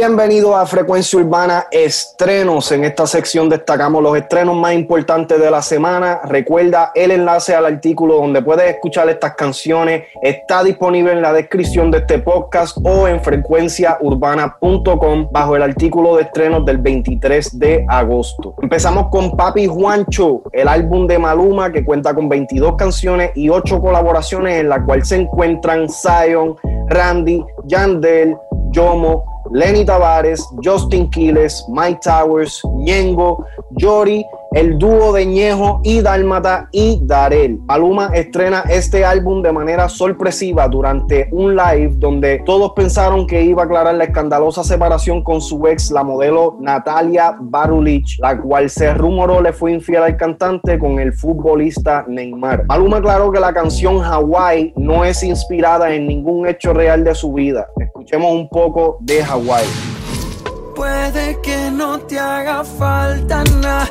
[0.00, 2.72] Bienvenido a Frecuencia Urbana Estrenos.
[2.72, 6.22] En esta sección destacamos los estrenos más importantes de la semana.
[6.24, 10.04] Recuerda el enlace al artículo donde puedes escuchar estas canciones.
[10.22, 16.22] Está disponible en la descripción de este podcast o en frecuenciaurbana.com bajo el artículo de
[16.22, 18.54] estrenos del 23 de agosto.
[18.62, 23.78] Empezamos con Papi Juancho, el álbum de Maluma que cuenta con 22 canciones y 8
[23.82, 26.56] colaboraciones en la cual se encuentran Zion,
[26.88, 28.34] Randy, Yandel,
[28.70, 36.68] Yomo, Lenny Tavares, Justin Quiles, Mike Towers, Ñengo, Yori, el dúo de Ñejo y Dálmata
[36.72, 37.58] y Darel.
[37.66, 43.62] Maluma estrena este álbum de manera sorpresiva durante un live donde todos pensaron que iba
[43.62, 48.92] a aclarar la escandalosa separación con su ex, la modelo Natalia Barulich, la cual se
[48.92, 52.66] rumoró le fue infiel al cantante con el futbolista Neymar.
[52.66, 57.32] Maluma aclaró que la canción Hawaii no es inspirada en ningún hecho real de su
[57.32, 57.68] vida.
[58.10, 59.68] Escuchemos un poco de Hawaii.
[60.74, 63.88] Puede que no te haga falta nada,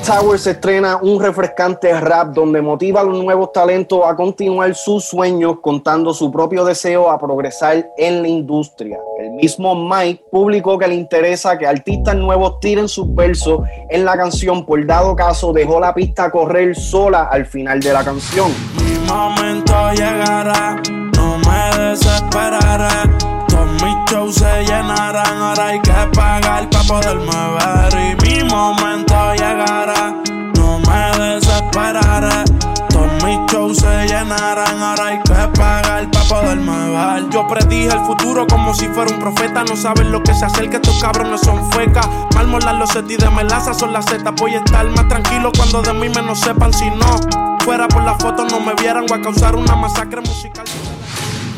[0.00, 5.04] Mike Towers estrena un refrescante rap donde motiva a los nuevos talentos a continuar sus
[5.04, 8.98] sueños contando su propio deseo a progresar en la industria.
[9.20, 14.16] El mismo Mike publicó que le interesa que artistas nuevos tiren sus versos en la
[14.16, 18.54] canción, por dado caso dejó la pista correr sola al final de la canción.
[18.76, 20.80] Mi momento llegará,
[21.14, 23.10] no me desesperaré.
[23.48, 28.16] Todos mis shows se llenarán, hay que pagar para poderme ver.
[28.22, 28.89] Y mi momento
[34.64, 37.30] ahora hay que pagar para poderme.
[37.30, 39.64] Yo predije el futuro como si fuera un profeta.
[39.64, 42.08] No saben lo que se acerca, estos cabrones son fecas.
[42.34, 44.34] Malmolar los seti de melaza son las zetas.
[44.36, 46.72] Voy a estar más tranquilo cuando de mí menos sepan.
[46.72, 49.06] Si no fuera por la foto, no me vieran.
[49.06, 50.64] Voy a causar una masacre musical.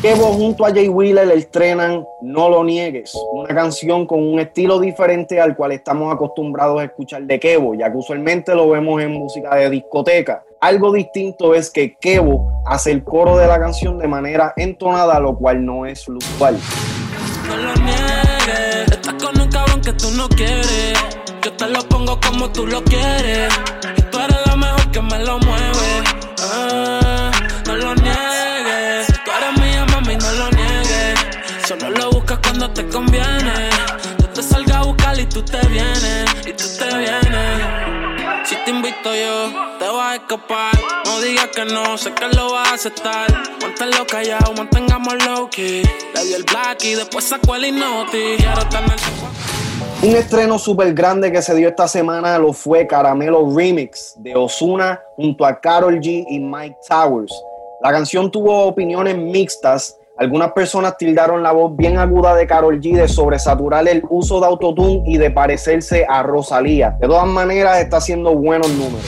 [0.03, 5.39] Kevo junto a Jay Wheeler estrenan No lo niegues, una canción con un estilo diferente
[5.39, 9.55] al cual estamos acostumbrados a escuchar de Kevo, ya que usualmente lo vemos en música
[9.55, 10.43] de discoteca.
[10.63, 15.35] Algo distinto es que Kevo hace el coro de la canción de manera entonada, lo
[15.35, 16.57] cual no es lo usual.
[17.49, 20.93] No lo niegues, estás con un cabrón que tú no quieres.
[21.43, 23.53] Yo te lo pongo como tú lo quieres.
[23.97, 26.03] Y tú eres la mejor que me lo mueve.
[26.39, 27.29] Ah,
[27.67, 31.19] no lo niegues, tú eres mía, mami, no lo niegues.
[31.67, 33.69] Solo lo buscas cuando te conviene.
[34.17, 36.25] Yo te salgo a buscar y tú te vienes.
[36.47, 38.12] Y tú te vienes.
[38.45, 40.73] Si te invito yo, te vas a escapar.
[41.05, 43.31] No digas que no, sé que lo vas a aceptar.
[43.61, 45.81] Manténlo callado, mantengamos low key.
[46.13, 48.35] Le di el black y después sacó el inoti.
[48.37, 48.95] Quiero tener
[50.01, 55.01] Un estreno súper grande que se dio esta semana lo fue Caramelo Remix de Osuna
[55.15, 57.33] junto a Carol G y Mike Towers.
[57.81, 59.97] La canción tuvo opiniones mixtas.
[60.15, 64.45] Algunas personas tildaron la voz bien aguda de Carol G de sobresaturar el uso de
[64.45, 66.95] autotune y de parecerse a Rosalía.
[66.99, 69.01] De todas maneras, está haciendo buenos números.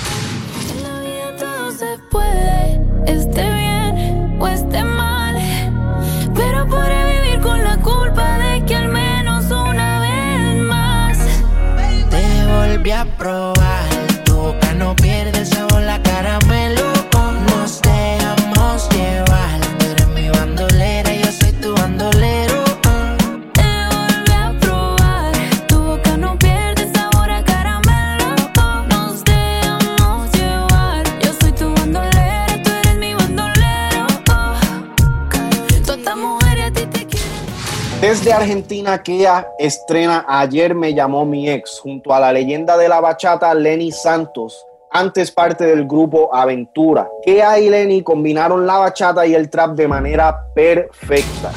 [0.81, 5.35] La vida todo se puede, esté bien o esté mal.
[6.33, 11.19] Pero podré vivir con la culpa de que al menos una vez más
[12.09, 13.54] Te volví a probar,
[38.05, 43.01] Desde Argentina, Kea estrena Ayer me llamó mi ex junto a la leyenda de la
[43.01, 47.09] bachata Lenny Santos, antes parte del grupo Aventura.
[47.23, 51.51] Kea y Lenny combinaron la bachata y el trap de manera perfecta.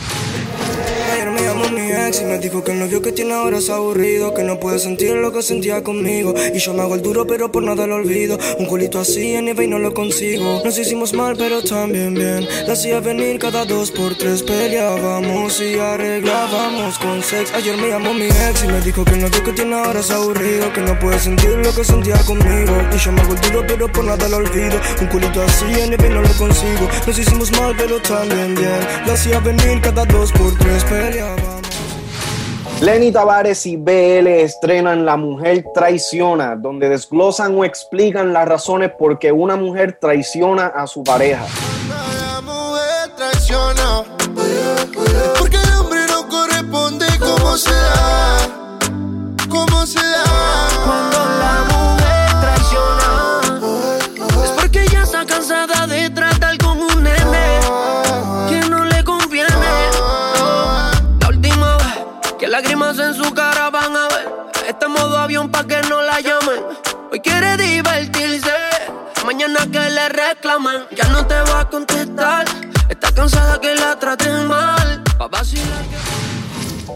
[1.73, 4.59] Mi ex y me dijo que el novio que tiene ahora es aburrido Que no
[4.59, 6.35] puede sentir lo que sentía conmigo.
[6.55, 8.39] Y yo me hago el duro pero por nada lo olvido.
[8.59, 10.63] Un culito así en eBay no lo consigo.
[10.65, 12.49] Nos hicimos mal pero también bien.
[12.67, 17.53] La hacía venir cada dos por tres Peleábamos y arreglábamos con sex.
[17.53, 20.11] Ayer me llamó mi ex y me dijo que el novio que tiene ahora es
[20.11, 22.73] aburrido Que no puede sentir lo que sentía conmigo.
[22.95, 24.81] Y yo me hago el duro pero por nada lo olvido.
[25.01, 26.89] Un culito así en eBay no lo consigo.
[27.07, 28.81] Nos hicimos mal pero también bien.
[29.07, 31.58] La hacía venir cada dos por tres Peleábamos
[32.81, 39.19] Lenny Tavares y BL estrenan La Mujer Traiciona, donde desglosan o explican las razones por
[39.19, 41.45] qué una mujer traiciona a su pareja.
[67.79, 68.53] Divertirse
[69.25, 72.45] Mañana que le reclaman Ya no te va a contestar
[72.89, 76.19] Está cansada que la traten mal Pa' vacilar que...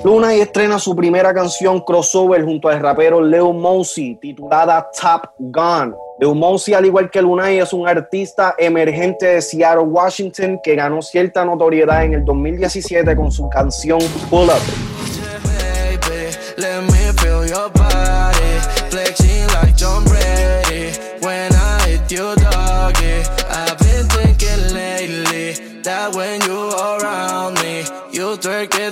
[0.05, 5.95] Luna y estrena su primera canción crossover junto al rapero Leo Mosey, titulada Top Gun.
[6.19, 11.03] Leo Mosey, al igual que Lunay, es un artista emergente de Seattle, Washington, que ganó
[11.03, 14.63] cierta notoriedad en el 2017 con su canción Pull Up.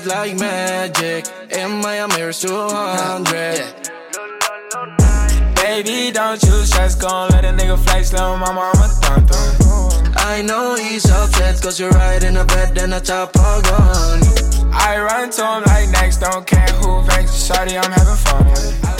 [0.02, 1.26] It like magic.
[1.50, 3.74] In Miami, it's 200.
[5.54, 8.90] Baby, don't you stress, gon' let a nigga flex, little mama, I'm a.
[10.16, 14.20] I know he's upset cause you're right in the bed and a top of gun.
[14.72, 18.99] I run to him like next, don't care who vex, shawty, I'm having fun.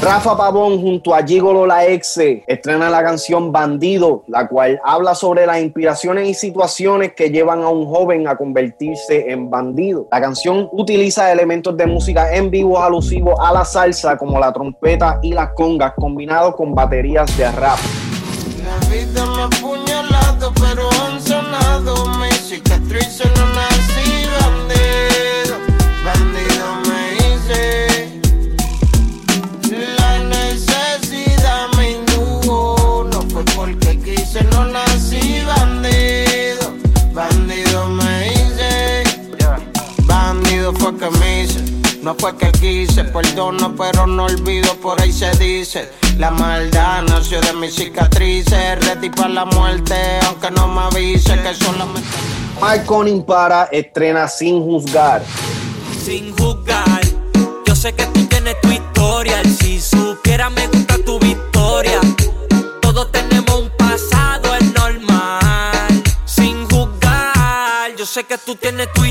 [0.00, 5.44] Rafa Pavón junto a Gigolo La Exe estrena la canción Bandido, la cual habla sobre
[5.44, 10.06] las inspiraciones y situaciones que llevan a un joven a convertirse en bandido.
[10.12, 15.18] La canción utiliza elementos de música en vivo alusivos a la salsa como la trompeta
[15.20, 17.78] y las congas combinados con baterías de rap.
[18.64, 19.87] La
[46.16, 48.84] La maldad nació de mis cicatrices.
[48.86, 49.94] Ready para la muerte,
[50.26, 52.08] aunque no me avise que solamente.
[52.58, 55.22] Marconi para estrena Sin Juzgar.
[56.02, 57.02] sin juzgar.
[57.66, 59.42] Yo sé que tú tienes tu historia.
[59.44, 62.00] Si supiera, me gusta tu victoria.
[62.80, 66.02] Todos tenemos un pasado, es normal.
[66.24, 67.94] Sin juzgar.
[67.98, 69.04] Yo sé que tú tienes tu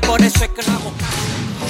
[0.00, 0.62] por eso es que.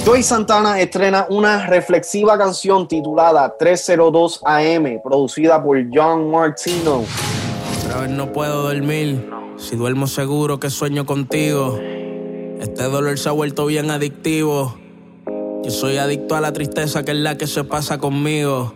[0.05, 7.03] Joy Santana estrena una reflexiva canción titulada 302 AM, producida por John Martino.
[7.79, 9.27] Otra vez no puedo dormir.
[9.57, 11.79] Si duermo seguro que sueño contigo.
[12.59, 14.75] Este dolor se ha vuelto bien adictivo.
[15.63, 18.75] Yo soy adicto a la tristeza que es la que se pasa conmigo.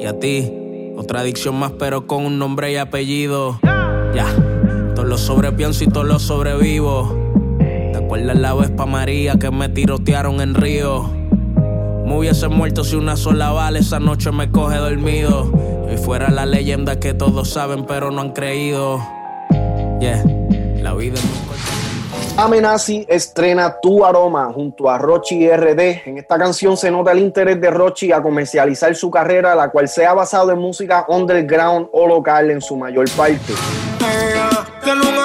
[0.00, 0.50] Y a ti,
[0.96, 3.60] otra adicción más pero con un nombre y apellido.
[4.14, 4.26] Ya,
[4.94, 7.17] todos lo sobrepienso y todos lo sobrevivo.
[7.92, 11.04] ¿Te acuerdas la vez pa' María que me tirotearon en Río?
[12.04, 15.50] Me hubiese muerto si una sola bala esa noche me coge dormido.
[15.92, 19.00] Y fuera la leyenda que todos saben pero no han creído.
[20.00, 20.22] Yeah,
[20.82, 21.78] la vida es muy corta.
[22.36, 26.06] Amenazi estrena Tu Aroma junto a Rochi RD.
[26.06, 29.88] En esta canción se nota el interés de Rochi a comercializar su carrera, la cual
[29.88, 33.54] se ha basado en música underground o local en su mayor parte.
[34.00, 34.48] Ella
[34.84, 35.17] tiene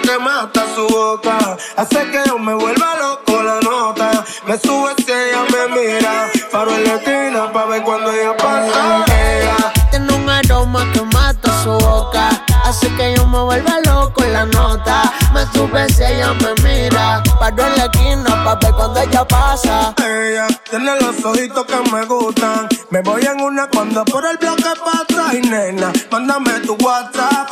[0.00, 1.56] que mata su boca.
[1.76, 4.24] Hace que yo me vuelva loco la nota.
[4.46, 6.30] Me sube si ella me mira.
[6.50, 9.04] Paro en la esquina pa' ver cuando ella pasa.
[9.06, 12.28] Ella Tiene un aroma que mata su boca.
[12.64, 15.12] Hace que yo me vuelva loco la nota.
[15.32, 17.22] Me sube si ella me mira.
[17.38, 19.94] Paro en la esquina pa' ver cuando ella pasa.
[19.98, 22.68] Ella tiene los ojitos que me gustan.
[22.90, 25.34] Me voy en una cuando por el bloque pasa.
[25.34, 25.92] Y nena.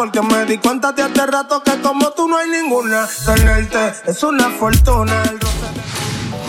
[0.03, 3.09] Porque me di cuenta de hace rato que como tú no hay ninguna.
[3.25, 5.23] Tenerte es una fortuna.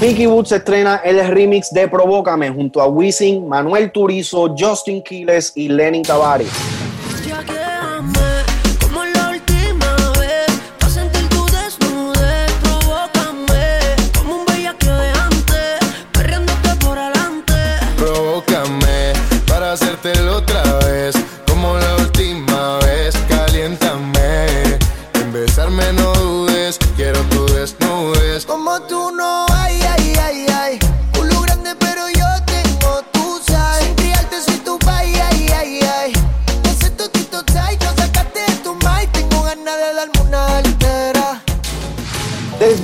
[0.01, 5.67] Mickey Woods estrena el remix de Provócame junto a Wisin, Manuel Turizo, Justin Quiles y
[5.67, 6.49] Lenny Tavares.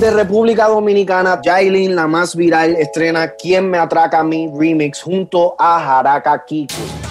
[0.00, 4.50] Desde República Dominicana, Jailin, la más viral, estrena ¿Quién me atraca a mí?
[4.50, 7.09] Remix junto a Jaraka Kiko.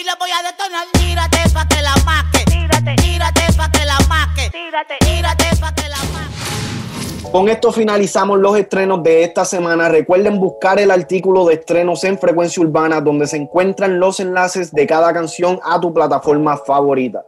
[0.00, 0.86] Y la voy a detonar.
[0.92, 5.88] Tírate pa' que la maque, tírate, tírate pa' que la maque, tírate, tírate pa' que
[5.88, 7.30] la maque.
[7.30, 9.88] Con esto finalizamos los estrenos de esta semana.
[9.88, 14.86] Recuerden buscar el artículo de estrenos en Frecuencia Urbana donde se encuentran los enlaces de
[14.86, 17.24] cada canción a tu plataforma favorita.